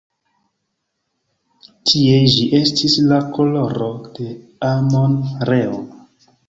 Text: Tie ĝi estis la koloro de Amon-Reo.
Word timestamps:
Tie 1.91 2.17
ĝi 2.37 2.49
estis 2.63 2.97
la 3.13 3.21
koloro 3.37 3.93
de 4.19 4.35
Amon-Reo. 4.75 5.83